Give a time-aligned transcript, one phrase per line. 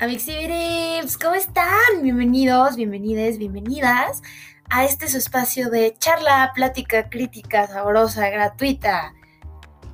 [0.00, 2.02] Amixibirips, ¿cómo están?
[2.02, 4.22] Bienvenidos, bienvenidas, bienvenidas
[4.68, 9.14] a este su espacio de charla, plática, crítica, sabrosa, gratuita.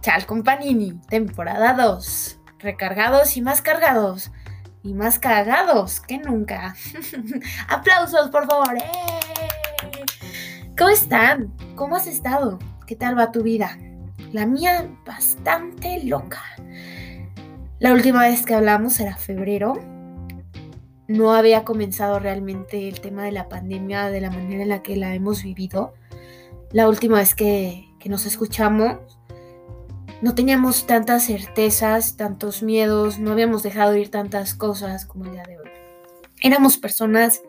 [0.01, 2.41] Chal Companini, temporada 2.
[2.61, 4.33] Recargados y más cargados.
[4.83, 6.75] Y más cagados que nunca.
[7.69, 8.79] Aplausos, por favor.
[8.79, 10.01] ¡Eh!
[10.79, 11.55] ¿Cómo están?
[11.77, 12.59] ¿Cómo has estado?
[12.87, 13.77] ¿Qué tal va tu vida?
[14.33, 16.43] La mía bastante loca.
[17.81, 19.73] La última vez que hablamos era febrero.
[21.09, 24.97] No había comenzado realmente el tema de la pandemia de la manera en la que
[24.97, 25.95] la hemos vivido.
[26.73, 28.99] La última vez que, nos escuchamos
[30.21, 35.45] no teníamos tantas certezas, tantos miedos, no habíamos dejado ir tantas cosas como el día
[35.45, 35.71] de hoy.
[36.43, 37.41] Éramos personas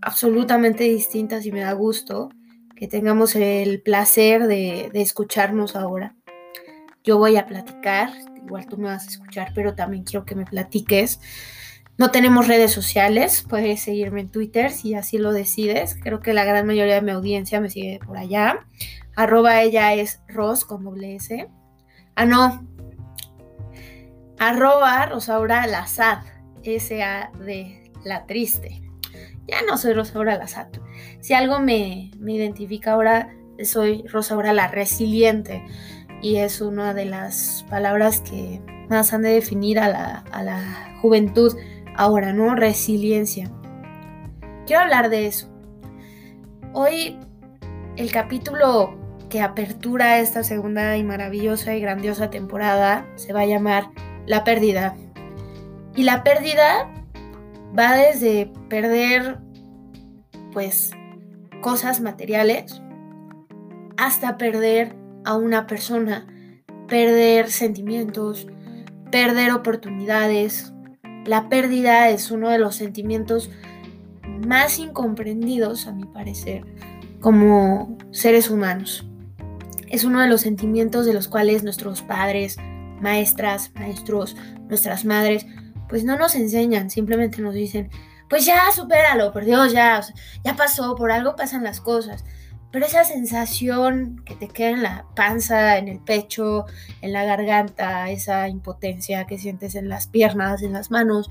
[0.00, 2.30] absolutamente distintas y me da gusto
[2.74, 6.16] que tengamos el placer de, de escucharnos ahora.
[7.02, 10.44] Yo voy a platicar, igual tú me vas a escuchar, pero también quiero que me
[10.44, 11.20] platiques.
[11.96, 15.96] No tenemos redes sociales, puedes seguirme en Twitter si así lo decides.
[16.02, 18.66] Creo que la gran mayoría de mi audiencia me sigue por allá.
[19.16, 21.48] Arroba ella es Ros con doble S.
[22.16, 22.66] Ah, no.
[24.38, 26.22] Arroba Rosaura Lazad.
[26.62, 28.82] S-A-D, la triste.
[29.46, 30.68] Ya no soy Rosaura Lazad.
[31.20, 35.62] Si algo me, me identifica ahora, soy Rosaura la resiliente
[36.22, 41.56] y es una de las palabras que más han de definir a la, juventud
[41.96, 42.54] ahora, ¿no?
[42.54, 43.50] Resiliencia.
[44.66, 45.48] Quiero hablar de eso.
[46.74, 47.18] Hoy
[47.96, 48.98] el capítulo
[49.30, 53.90] que apertura esta segunda y maravillosa y grandiosa temporada se va a llamar
[54.26, 54.94] La pérdida.
[55.96, 56.92] Y la pérdida
[57.78, 59.38] va desde perder
[60.52, 60.90] pues
[61.62, 62.82] cosas materiales
[63.96, 66.26] hasta perder a una persona,
[66.88, 68.46] perder sentimientos,
[69.10, 70.72] perder oportunidades.
[71.24, 73.50] La pérdida es uno de los sentimientos
[74.46, 76.64] más incomprendidos, a mi parecer,
[77.20, 79.06] como seres humanos.
[79.88, 82.56] Es uno de los sentimientos de los cuales nuestros padres,
[83.00, 84.36] maestras, maestros,
[84.68, 85.46] nuestras madres,
[85.88, 87.90] pues no nos enseñan, simplemente nos dicen,
[88.28, 90.00] pues ya, supéralo, por Dios, ya,
[90.44, 92.24] ya pasó, por algo pasan las cosas.
[92.72, 96.66] Pero esa sensación que te queda en la panza, en el pecho,
[97.00, 101.30] en la garganta, esa impotencia que sientes en las piernas, en las manos,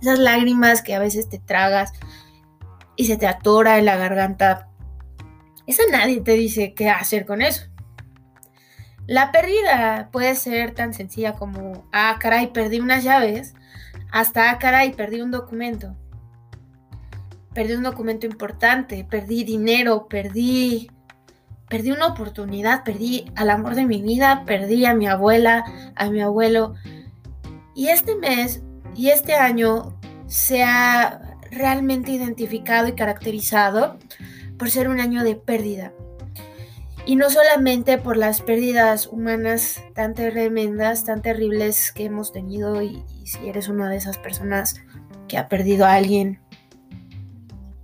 [0.00, 1.92] esas lágrimas que a veces te tragas
[2.96, 4.70] y se te atora en la garganta,
[5.66, 7.66] esa nadie te dice qué hacer con eso.
[9.06, 13.54] La pérdida puede ser tan sencilla como, ah, caray, perdí unas llaves,
[14.10, 15.94] hasta, ah, caray, perdí un documento
[17.58, 20.88] perdí un documento importante, perdí dinero, perdí,
[21.90, 25.64] una oportunidad, perdí al amor de mi vida, perdí a mi abuela,
[25.96, 26.74] a mi abuelo.
[27.74, 28.62] Y este mes
[28.94, 29.98] y este año
[30.28, 33.98] se ha realmente identificado y caracterizado
[34.56, 35.92] por ser un año de pérdida.
[37.06, 43.02] Y no solamente por las pérdidas humanas tan tremendas, tan terribles que hemos tenido, y,
[43.20, 44.80] y si eres una de esas personas
[45.26, 46.38] que ha perdido a alguien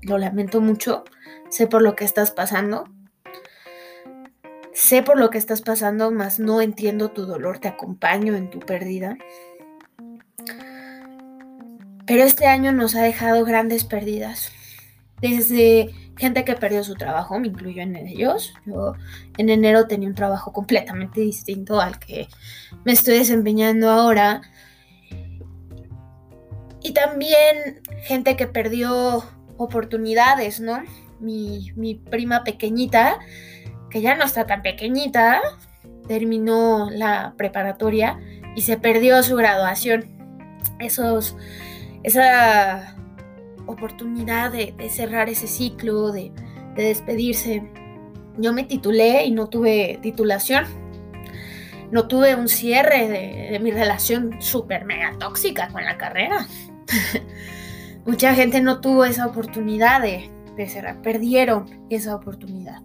[0.04, 1.04] lo lamento mucho,
[1.48, 2.84] sé por lo que estás pasando.
[4.72, 8.58] Sé por lo que estás pasando, mas no entiendo tu dolor, te acompaño en tu
[8.58, 9.16] pérdida.
[12.06, 14.50] Pero este año nos ha dejado grandes pérdidas.
[15.20, 18.52] Desde gente que perdió su trabajo, me incluyo en ellos.
[18.66, 18.94] Yo
[19.38, 22.28] en enero tenía un trabajo completamente distinto al que
[22.84, 24.42] me estoy desempeñando ahora.
[26.82, 29.24] Y también gente que perdió
[29.56, 30.82] oportunidades, ¿no?
[31.20, 33.18] Mi, prima pequeñita,
[33.90, 35.40] que ya no está tan pequeñita,
[36.06, 38.18] terminó la preparatoria
[38.56, 40.10] y se perdió su graduación.
[40.80, 42.96] Esa
[43.66, 46.32] oportunidad de, cerrar ese ciclo, de,
[46.76, 47.70] despedirse.
[48.36, 50.64] Yo me titulé y no tuve titulación.
[51.90, 56.46] No tuve un cierre de, de mi relación súper mega tóxica con la carrera.
[58.06, 60.30] Mucha gente no tuvo esa oportunidad de,
[60.68, 62.82] cerrar, perdieron esa oportunidad.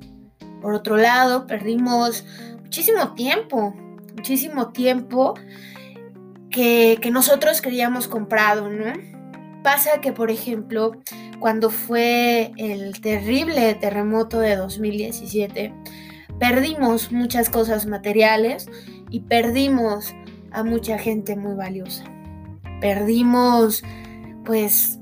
[0.62, 2.26] Por otro lado, perdimos
[2.64, 3.76] muchísimo tiempo,
[4.16, 5.34] muchísimo tiempo
[6.50, 8.94] que, nosotros queríamos comprado, ¿no?
[9.62, 10.94] Pasa que, por ejemplo,
[11.40, 15.74] cuando fue el terrible terremoto de 2017,
[16.40, 18.70] perdimos muchas cosas materiales
[19.10, 20.16] y perdimos
[20.52, 22.06] a mucha gente muy valiosa.
[22.80, 23.84] Perdimos,
[24.46, 24.99] pues,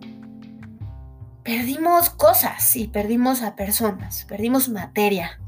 [1.48, 5.40] perdimos cosas y perdimos a personas, perdimos materia,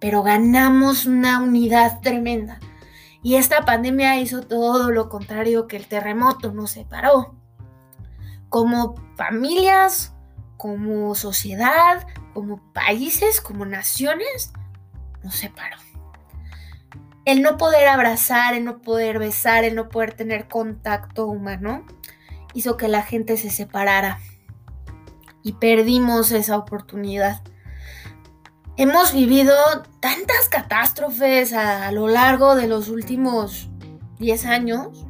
[0.00, 2.58] pero ganamos una unidad tremenda.
[3.22, 7.36] Y esta pandemia hizo todo lo contrario que el terremoto nos separó.
[8.48, 10.12] como familias,
[10.56, 14.52] como sociedad, como países, como naciones,
[15.22, 15.76] nos separó.
[17.24, 21.86] El no poder abrazar, el no poder besar, el no poder tener contacto humano,
[22.54, 24.18] hizo que la gente se separara
[25.44, 27.42] y perdimos esa oportunidad.
[28.76, 29.54] Hemos vivido
[30.00, 33.70] tantas catástrofes a, lo largo de los últimos
[34.18, 35.06] 10 años.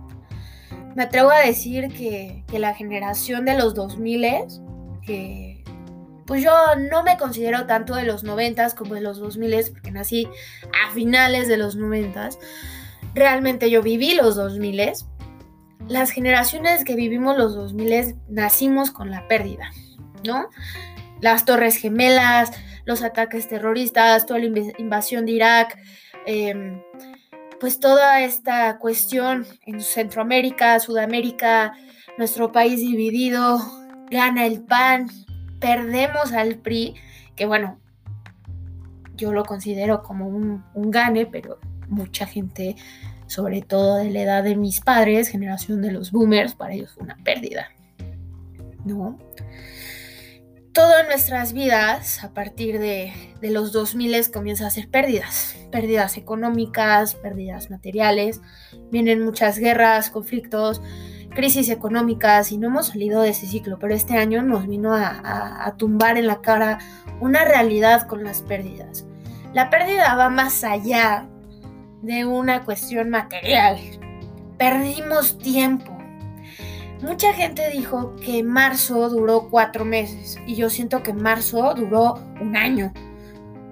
[0.94, 4.22] Me atrevo a decir que, que la generación de los 2000
[5.06, 5.64] que
[6.26, 6.52] pues yo
[6.90, 10.26] no me considero tanto de los 90 como de los 2000 porque nací
[10.86, 12.30] a finales de los 90
[13.14, 14.92] Realmente yo viví los 2000
[15.88, 19.70] Las generaciones que vivimos los 2000 nacimos con la pérdida,
[20.26, 20.48] ¿no?
[21.20, 22.52] Las torres gemelas,
[22.84, 25.78] los ataques terroristas, toda la invasión de Irak,
[26.26, 26.82] em,
[27.60, 31.74] pues toda esta cuestión en Centroamérica, Sudamérica,
[32.18, 33.58] nuestro país dividido,
[34.10, 35.08] gana el PAN,
[35.60, 36.94] perdemos al PRI,
[37.36, 37.80] que bueno,
[39.16, 42.76] yo lo considero como un, un gane, pero mucha gente,
[43.26, 47.04] sobre todo de la edad de mis padres, generación de los boomers, para ellos fue
[47.04, 47.68] una pérdida.
[48.84, 49.18] ¿No?
[50.74, 55.56] Todo en nuestras vidas, a partir de, los 2000, comienza a ser pérdidas.
[55.70, 58.40] Pérdidas económicas, pérdidas materiales.
[58.90, 60.82] Vienen muchas guerras, conflictos,
[61.30, 63.78] crisis económicas y no hemos salido de ese ciclo.
[63.78, 66.80] Pero este año nos vino a, a tumbar en la cara
[67.20, 69.06] una realidad con las pérdidas.
[69.52, 71.28] La pérdida va más allá
[72.02, 73.78] de una cuestión material.
[74.58, 75.93] Perdimos tiempo
[77.04, 82.56] Mucha gente dijo que marzo duró cuatro meses y yo siento que marzo duró un
[82.56, 82.94] año.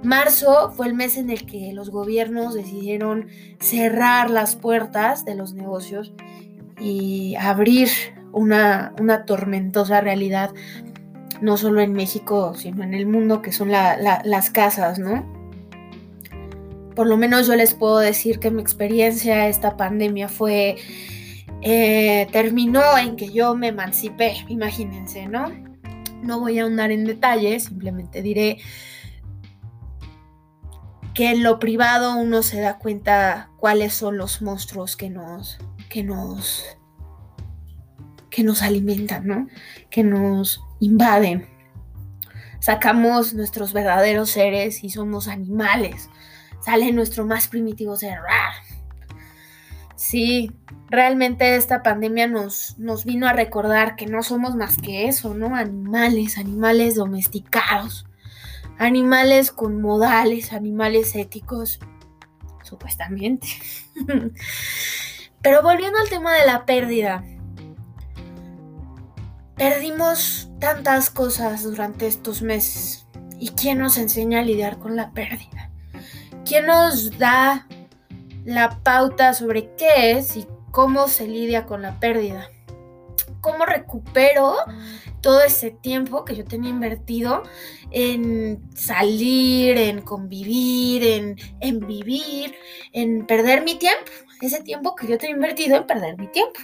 [0.03, 5.55] Marzo fue el mes en el que los gobiernos decidieron cerrar las puertas de los
[5.55, 6.13] negocios
[6.79, 7.89] y abrir
[8.33, 8.93] una,
[9.27, 10.51] tormentosa realidad,
[11.41, 15.25] no solo en México, sino en el mundo, que son las casas, ¿no?
[16.95, 20.77] Por lo menos yo les puedo decir que mi experiencia esta pandemia fue
[21.63, 25.51] eh, terminó en que yo me emancipé, imagínense, ¿no?
[26.23, 28.59] No voy a ahondar en detalles, simplemente diré
[31.15, 36.03] que en lo privado uno se da cuenta cuáles son los monstruos que nos, que
[36.03, 36.65] nos,
[38.31, 39.47] que nos alimentan, ¿no?
[39.91, 41.49] Que nos invaden.
[42.61, 46.09] Sacamos nuestros verdaderos seres y somos animales.
[46.65, 48.19] Sale nuestro más primitivo ser.
[50.03, 50.51] Sí,
[50.91, 55.55] realmente esta pandemia nos, nos vino a recordar que no somos más que eso, ¿no?
[55.55, 58.05] Animales, animales domesticados,
[58.79, 61.79] animales con modales, animales éticos,
[62.65, 63.47] supuestamente.
[65.41, 67.25] Pero volviendo al tema de la pérdida,
[69.55, 73.07] perdimos tantas cosas durante estos meses.
[73.39, 75.71] ¿Y quién nos enseña a lidiar con la pérdida?
[76.45, 77.69] ¿Quién nos da
[78.45, 82.49] la pauta sobre qué es y cómo se lidia con la pérdida.
[83.41, 84.55] Cómo recupero
[85.21, 87.43] todo ese tiempo que yo tenía invertido
[87.91, 92.55] en salir, en convivir, en, en vivir,
[92.93, 94.11] en perder mi tiempo.
[94.41, 96.61] Ese tiempo que yo tenía invertido en perder mi tiempo.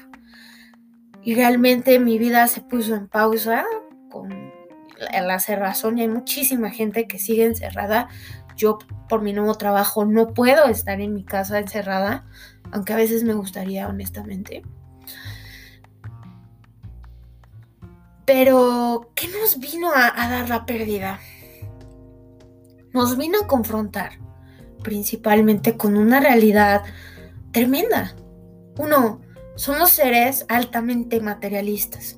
[1.22, 3.64] Y realmente mi vida se puso en pausa
[4.10, 4.52] con
[4.98, 8.08] la cerrazón y hay muchísima gente que sigue encerrada
[8.58, 12.26] yo por mi nuevo trabajo no puedo estar en mi casa encerrada,
[12.72, 14.62] aunque a veces me gustaría, honestamente.
[18.26, 21.18] Pero, ¿qué nos vino a, dar la pérdida?
[22.92, 24.18] Nos vino a confrontar
[24.82, 26.82] principalmente con una realidad
[27.52, 28.14] tremenda.
[28.76, 29.20] Uno,
[29.56, 32.17] somos seres altamente materialistas.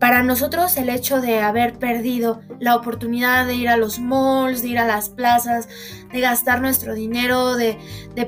[0.00, 4.68] Para nosotros el hecho de haber perdido la oportunidad de ir a los malls, de
[4.68, 5.68] ir a las plazas,
[6.10, 7.76] de gastar nuestro dinero, de,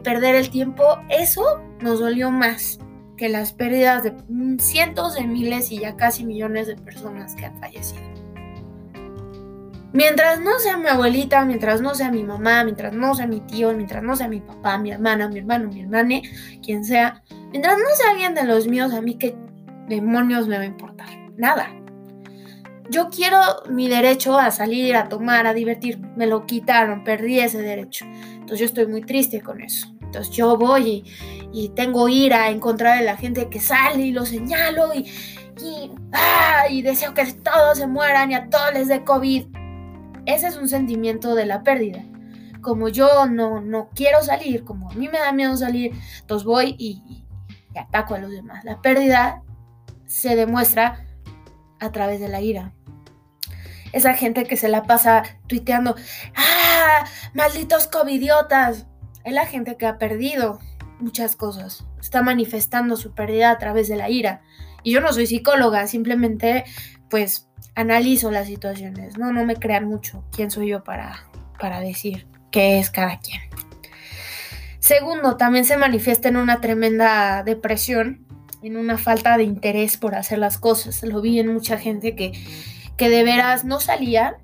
[0.04, 1.42] perder el tiempo, eso
[1.80, 2.78] nos dolió más
[3.16, 4.14] que las pérdidas de
[4.58, 8.02] cientos de miles y ya casi millones de personas que han fallecido.
[9.94, 13.72] Mientras no sea mi abuelita, mientras no sea mi mamá, mientras no sea mi tío,
[13.72, 16.20] mientras no sea mi papá, mi hermana, mi hermano, mi hermana,
[16.62, 19.34] quien sea, mientras no sea alguien de los míos, a mí qué
[19.88, 21.70] demonios me va a importar nada.
[22.90, 23.38] Yo quiero
[23.70, 25.98] mi derecho a salir, a tomar, a divertir.
[26.16, 28.04] Me lo quitaron, perdí ese derecho.
[28.04, 29.88] Entonces yo estoy muy triste con eso.
[30.02, 31.04] Entonces yo voy
[31.52, 35.10] y, tengo ira en contra de la gente que sale y lo señalo y,
[36.12, 39.46] ah, y, deseo que todos se mueran y a todos les dé COVID.
[40.26, 42.04] Ese es un sentimiento de la pérdida.
[42.60, 46.76] Como yo no, no quiero salir, como a mí me da miedo salir, entonces voy
[46.78, 48.64] y, y ataco a los demás.
[48.64, 49.42] La pérdida
[50.06, 51.06] se demuestra
[51.82, 52.72] a través de la ira.
[53.92, 55.96] Esa gente que se la pasa tuiteando,
[56.34, 57.04] ¡ah!
[57.34, 58.86] ¡Malditos covidiotas!
[59.24, 60.58] Es la gente que ha perdido
[60.98, 61.84] muchas cosas.
[62.00, 64.42] Está manifestando su pérdida a través de la ira.
[64.82, 66.64] Y yo no soy psicóloga, simplemente
[67.10, 69.18] pues analizo las situaciones.
[69.18, 70.24] No, no me crean mucho.
[70.34, 71.26] ¿Quién soy yo para,
[71.60, 73.40] para decir qué es cada quien?
[74.78, 78.21] Segundo, también se manifiesta en una tremenda depresión,
[78.62, 81.02] en una falta de interés por hacer las cosas.
[81.02, 82.32] Lo vi en mucha gente que,
[82.96, 84.36] que de veras no salía.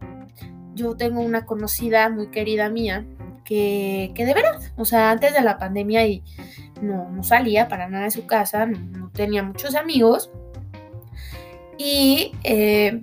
[0.75, 3.05] Yo tengo una conocida muy querida mía
[3.45, 6.23] que, que de veras, o sea, antes de la pandemia y
[6.83, 10.31] no, no salía para nada de su casa, no, tenía muchos amigos.
[11.79, 13.03] Y eh,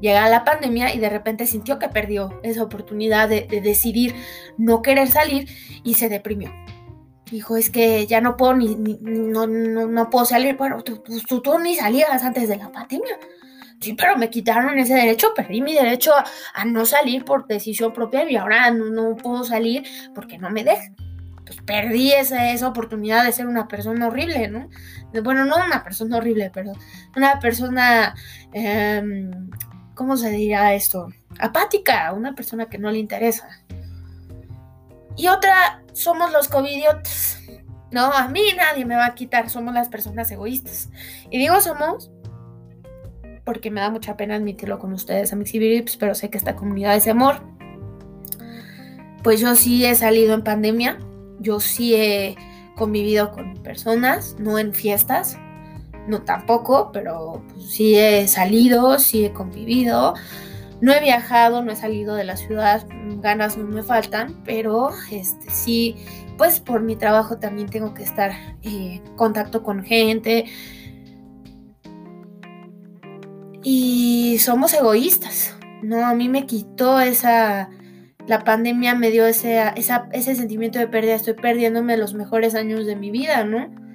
[0.00, 4.14] llega la pandemia y de repente sintió que perdió esa oportunidad de, decidir
[4.56, 5.48] no querer salir
[5.84, 6.50] y se deprimió.
[7.30, 10.56] Dijo, es que ya no puedo ni, no, no, puedo salir.
[10.56, 11.02] Bueno, tú,
[11.42, 13.18] tú, ni salías antes de la pandemia.
[13.80, 16.12] Sí, pero me quitaron ese derecho, perdí mi derecho
[16.54, 20.96] a, no salir por decisión propia y ahora no, puedo salir porque no me dejan.
[21.46, 24.68] Pues perdí esa, esa oportunidad de ser una persona horrible, ¿no?
[25.22, 26.72] Bueno, no una persona horrible, pero
[27.16, 28.14] una persona
[28.52, 29.30] eh,
[29.98, 31.08] ¿cómo se dirá esto?
[31.40, 33.48] Apática, una persona que no le interesa.
[35.16, 37.40] Y otra, somos los covidiotas.
[37.90, 40.90] No, a mí nadie me va a quitar, somos las personas egoístas.
[41.30, 42.10] Y digo somos
[43.44, 47.08] porque me da mucha pena admitirlo con ustedes, Amixibirips, pero sé que esta comunidad es
[47.08, 47.40] amor.
[49.22, 50.98] Pues yo sí he salido en pandemia,
[51.40, 52.36] yo sí he
[52.76, 55.38] convivido con personas, no en fiestas,
[56.06, 60.14] no tampoco, pero pues, sí he salido, sí he convivido.
[60.80, 62.86] No he viajado, no he salido de la ciudad,
[63.20, 65.96] ganas no me faltan, pero este, sí,
[66.36, 68.30] pues por mi trabajo también tengo que estar
[68.62, 70.44] eh, en contacto con gente.
[73.62, 76.06] Y somos egoístas, ¿no?
[76.06, 77.70] A mí me quitó esa,
[78.28, 82.94] la pandemia me dio ese, ese sentimiento de pérdida, estoy perdiéndome los mejores años de
[82.94, 83.87] mi vida, ¿no?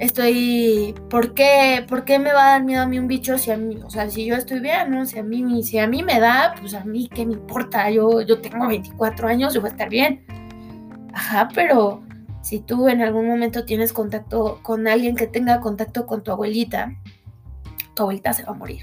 [0.00, 3.50] Estoy, ¿por qué, ¿por qué me va a dar miedo a mí un bicho si
[3.50, 5.04] a mí, o sea, si yo estoy bien, ¿no?
[5.04, 7.90] Si a mí, si a mí me da, pues a mí, ¿qué me importa?
[7.90, 10.24] Yo, yo tengo 24 años, yo voy a estar bien.
[11.12, 12.02] Ajá, pero
[12.42, 16.94] si tú en algún momento tienes contacto con alguien que tenga contacto con tu abuelita,
[17.94, 18.82] tu abuelita se va a morir.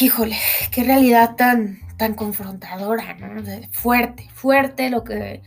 [0.00, 0.36] Híjole,
[0.70, 3.42] qué realidad tan, tan confrontadora, ¿no?
[3.72, 5.42] Fuerte, fuerte lo que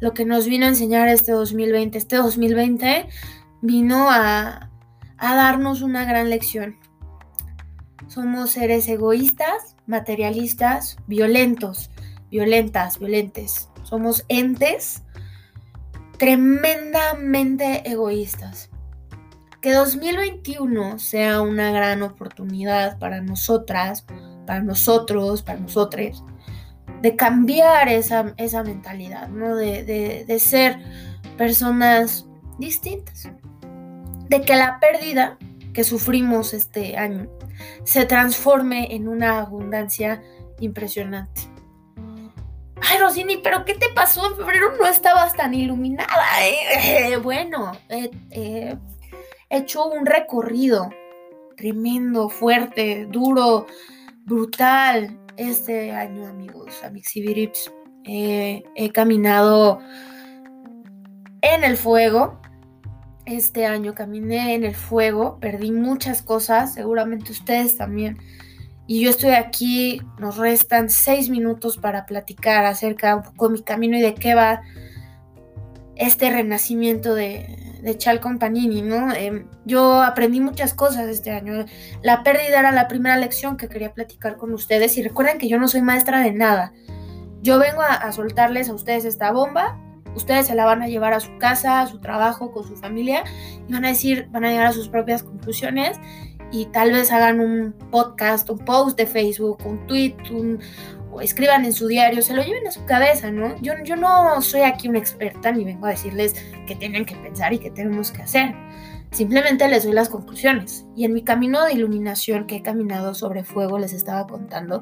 [0.00, 1.98] lo que nos vino a enseñar este 2020.
[1.98, 3.08] Este 2020
[3.62, 4.70] vino a,
[5.18, 6.76] darnos una gran lección.
[8.08, 11.90] Somos seres egoístas, materialistas, violentos,
[12.30, 13.68] violentas, violentes.
[13.82, 15.02] Somos entes
[16.18, 18.70] tremendamente egoístas.
[19.60, 24.04] Que 2021 sea una gran oportunidad para nosotras,
[24.46, 26.22] para nosotros, para nosotros,
[27.02, 29.54] de cambiar esa, esa mentalidad, ¿no?
[29.54, 29.84] De,
[30.26, 30.78] de, ser
[31.36, 32.26] personas
[32.58, 33.28] distintas.
[34.28, 35.38] De que la pérdida
[35.72, 37.28] que sufrimos este año
[37.84, 40.22] se transforme en una abundancia
[40.60, 41.42] impresionante.
[42.82, 44.26] Ay, Rosini, pero ¿qué te pasó?
[44.30, 46.24] En febrero no estabas tan iluminada.
[46.42, 47.16] ¿eh?
[47.22, 48.76] bueno, he
[49.50, 50.90] hecho un recorrido
[51.56, 53.66] tremendo, fuerte, duro,
[54.24, 57.72] brutal, este año, amigos, Amixibirips,
[58.04, 59.80] eh, he caminado
[61.42, 62.40] en el fuego.
[63.24, 68.18] Este año caminé en el fuego, perdí muchas cosas, seguramente ustedes también.
[68.86, 74.00] Y yo estoy aquí, nos restan seis minutos para platicar acerca de mi camino y
[74.00, 74.62] de qué va
[75.96, 79.14] este renacimiento de, de Chal Companini, ¿no?
[79.14, 81.64] Em, yo aprendí muchas cosas este año.
[82.02, 85.56] La pérdida era la primera lección que quería platicar con ustedes y recuerden que yo
[85.58, 86.72] no soy maestra de nada.
[87.42, 89.78] Yo vengo a, soltarles a ustedes esta bomba,
[90.16, 93.22] ustedes se la van a llevar a su casa, a su trabajo, con su familia
[93.68, 96.00] y van a decir, van a llegar a sus propias conclusiones
[96.50, 100.58] y tal vez hagan un podcast, un post de Facebook, un tweet, un,
[101.20, 103.60] escriban en su diario, se lo lleven a su cabeza, ¿no?
[103.60, 106.34] Yo, yo no soy aquí una experta ni vengo a decirles
[106.66, 108.54] qué tienen que pensar y qué tenemos que hacer.
[109.10, 110.84] Simplemente les doy las conclusiones.
[110.96, 114.80] Y en mi camino de iluminación que he caminado sobre fuego, les estaba contando,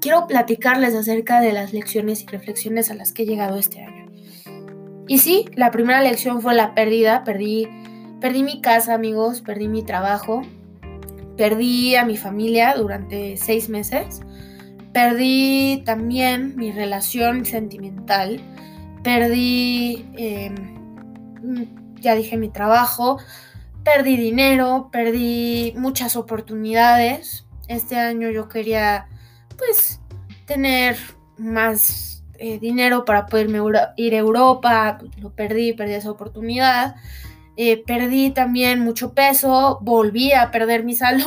[0.00, 4.06] quiero platicarles acerca de las lecciones y reflexiones a las que he llegado este año.
[5.06, 7.24] Y sí, la primera lección fue la pérdida.
[7.24, 7.68] Perdí,
[8.20, 10.42] perdí mi casa, amigos, perdí mi trabajo,
[11.36, 14.20] perdí a mi familia durante seis meses.
[14.98, 18.40] Perdí también mi relación sentimental,
[19.04, 20.56] perdí, em,
[22.00, 23.20] ya dije, mi trabajo,
[23.84, 27.46] perdí dinero, perdí muchas oportunidades.
[27.68, 29.06] Este año yo quería,
[29.56, 30.00] pues,
[30.46, 30.96] tener
[31.36, 33.60] más eh, dinero para poderme
[33.96, 34.98] ir a Europa.
[35.18, 36.96] Lo perdí, perdí esa oportunidad.
[37.56, 41.22] Eh, perdí también mucho peso, volví a perder mi salud,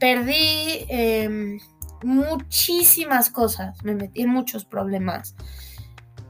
[0.00, 1.60] perdí em,
[2.02, 5.34] muchísimas cosas, me metí en muchos problemas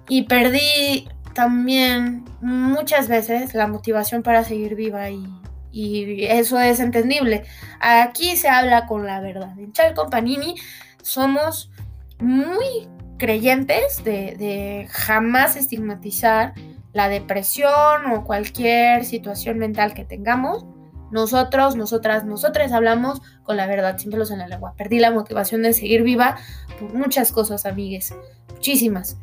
[0.09, 5.27] y perdí también muchas veces la motivación para seguir viva y,
[5.71, 7.45] eso es entendible.
[7.79, 9.57] Aquí se habla con la verdad.
[9.59, 10.57] En Chalco Panini
[11.03, 11.71] somos
[12.19, 16.55] muy creyentes de, de jamás estigmatizar
[16.93, 20.67] la depresión o cualquier situación mental que tengamos,
[21.11, 24.75] nosotros, nosotras, nosotras hablamos con la verdad, sin pelos en la lengua.
[24.77, 26.37] Perdí la motivación de seguir viva
[26.79, 28.15] por muchas cosas, amigues,
[28.53, 29.19] muchísimas.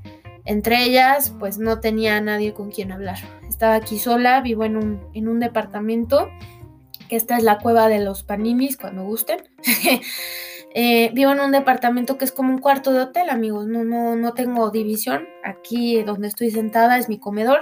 [0.45, 3.17] Entre ellas, pues no tenía nadie con quien hablar.
[3.47, 6.29] Estaba aquí sola, vivo en un, en un departamento,
[7.09, 9.39] que esta es la cueva de los paninis, cuando gusten.
[10.77, 13.65] Eh, vivo en un departamento que es como un cuarto de hotel, amigos.
[13.65, 15.25] No, no, no tengo división.
[15.41, 17.59] Aquí donde estoy sentada es mi comedor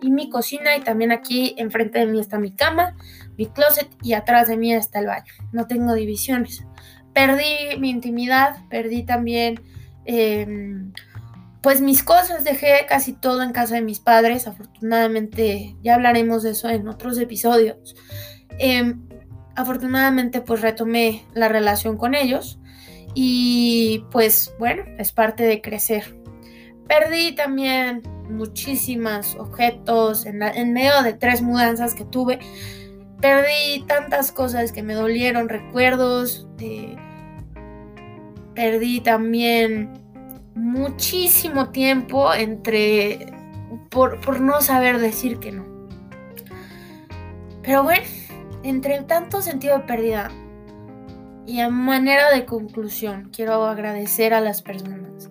[0.00, 0.74] y mi cocina.
[0.74, 2.96] Y también aquí enfrente de mí está mi cama,
[3.36, 5.30] mi closet y atrás de mí está el baño.
[5.52, 6.64] No tengo divisiones.
[7.12, 9.60] Perdí mi intimidad, perdí también
[10.06, 10.94] em,
[11.60, 12.44] pues mis cosas.
[12.44, 14.46] Dejé casi todo en casa de mis padres.
[14.48, 17.94] Afortunadamente ya hablaremos de eso en otros episodios.
[18.58, 19.03] Em,
[19.56, 22.58] afortunadamente pues retomé la relación con ellos
[23.14, 26.16] y pues bueno, es parte de crecer.
[26.88, 32.40] Perdí también muchísimos objetos en, medio de tres mudanzas que tuve.
[33.20, 36.46] Perdí tantas cosas que me dolieron, recuerdos.
[38.54, 39.92] perdí también
[40.54, 43.32] muchísimo tiempo entre
[43.90, 45.64] por, por no saber decir que no.
[47.62, 48.04] Pero bueno,
[48.64, 50.30] entre tanto sentido de pérdida
[51.46, 55.30] y a manera de conclusión, quiero agradecer a las personas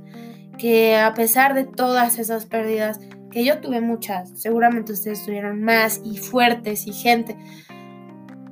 [0.57, 2.99] que a pesar de todas esas pérdidas,
[3.31, 7.35] que yo tuve muchas, seguramente ustedes tuvieron más y fuertes y gente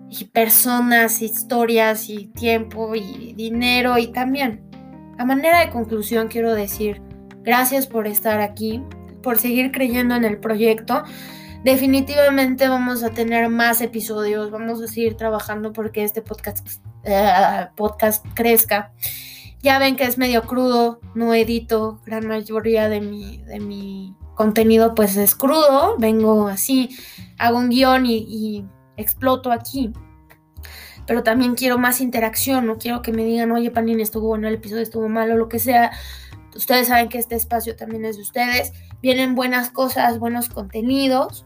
[0.09, 4.61] y personas, historias y tiempo y dinero y también
[5.17, 7.01] a manera de conclusión quiero decir
[7.43, 8.83] gracias por estar aquí,
[9.21, 11.03] por seguir creyendo en el proyecto
[11.63, 16.67] definitivamente vamos a tener más episodios, vamos a seguir trabajando porque este podcast,
[17.03, 18.93] eh, podcast crezca.
[19.61, 24.95] Ya ven que es medio crudo, no edito, gran mayoría de mi, de mi contenido
[24.95, 26.89] pues es crudo, vengo así,
[27.37, 28.65] hago un guion y, y
[28.97, 29.93] exploto aquí.
[31.05, 34.55] Pero también quiero más interacción, no quiero que me digan, oye Panini, estuvo bueno, el
[34.55, 35.91] episodio estuvo malo, lo que sea.
[36.55, 38.73] Ustedes saben que este espacio también es de ustedes.
[39.01, 41.45] Vienen buenas cosas, buenos contenidos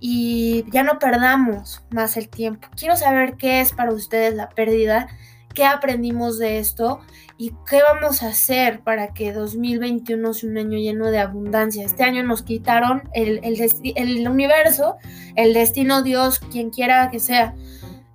[0.00, 2.68] y ya no perdamos más el tiempo.
[2.76, 5.08] Quiero saber qué es para ustedes la pérdida,
[5.54, 7.00] qué aprendimos de esto
[7.38, 11.84] y qué vamos a hacer para que 2021 sea un año lleno de abundancia.
[11.84, 14.96] Este año nos quitaron el, el, universo,
[15.34, 17.54] el destino, Dios, quien quiera que sea,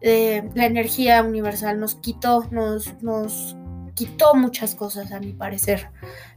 [0.02, 3.56] eh, la energía universal nos quitó, nos, nos
[3.96, 5.90] quitó muchas cosas a mi parecer,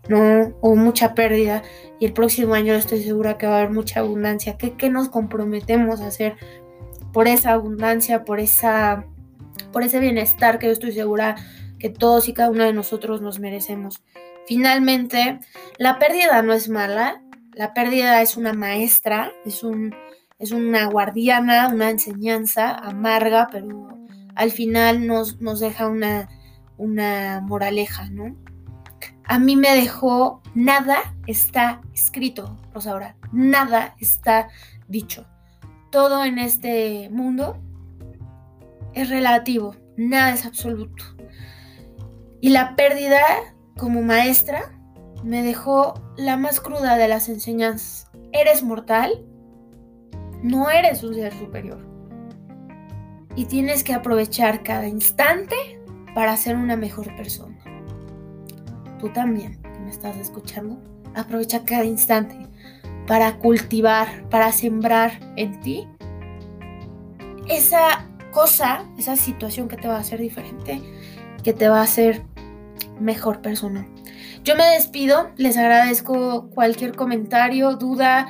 [0.08, 0.54] ¿no?
[0.60, 1.62] Hubo mucha pérdida
[1.98, 4.56] y el próximo año estoy segura que va a haber mucha abundancia.
[4.56, 6.36] ¿Qué, qué nos comprometemos a hacer
[7.12, 9.04] por esa abundancia, por, esa,
[9.72, 11.36] por ese bienestar que yo estoy segura
[11.78, 14.02] que todos y cada uno de nosotros nos merecemos?
[14.46, 15.40] Finalmente,
[15.78, 17.22] la pérdida no es mala,
[17.54, 19.94] la pérdida es una maestra, es, un,
[20.38, 23.96] es una guardiana, una enseñanza amarga, pero
[24.34, 26.28] al final nos, nos deja una
[26.76, 28.36] una moraleja, ¿no?
[29.26, 34.48] A mí me dejó, nada está escrito, Rosaura, nada está
[34.86, 35.26] dicho.
[35.90, 37.56] Todo en este mundo
[38.92, 41.04] es relativo, nada es absoluto.
[42.40, 43.22] Y la pérdida
[43.78, 44.78] como maestra
[45.22, 48.10] me dejó la más cruda de las enseñanzas.
[48.32, 49.24] Eres mortal,
[50.42, 51.78] no eres un ser superior.
[53.36, 55.56] Y tienes que aprovechar cada instante
[56.14, 57.56] para ser una mejor persona.
[59.00, 60.78] Tú también, que me estás escuchando,
[61.14, 62.36] aprovecha cada instante
[63.06, 65.86] para cultivar, para sembrar en ti
[67.48, 70.80] esa cosa, esa situación que te va a hacer diferente,
[71.42, 72.22] que te va a hacer
[73.00, 73.86] mejor persona.
[74.44, 78.28] Yo me despido, les agradezco cualquier comentario, duda,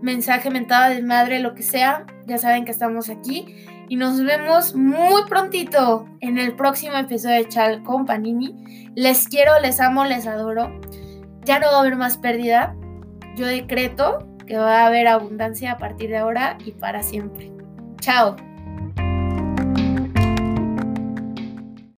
[0.00, 2.06] mensaje, mentada de madre, lo que sea.
[2.26, 7.48] Ya saben que estamos aquí y nos vemos muy prontito en el próximo episodio de
[7.50, 8.90] Chal con Panini.
[8.94, 10.72] Les quiero, les amo, les adoro.
[11.44, 12.74] Ya no va a haber más pérdida.
[13.36, 17.52] Yo decreto que va a haber abundancia a partir de ahora y para siempre.
[18.00, 18.34] Chao.